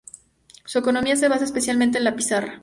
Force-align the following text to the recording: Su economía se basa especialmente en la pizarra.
Su 0.65 0.79
economía 0.79 1.15
se 1.15 1.27
basa 1.27 1.43
especialmente 1.43 1.99
en 1.99 2.05
la 2.05 2.15
pizarra. 2.15 2.59